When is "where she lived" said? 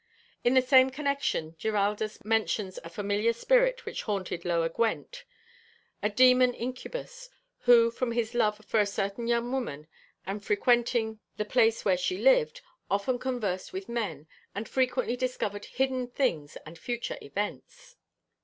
11.85-12.61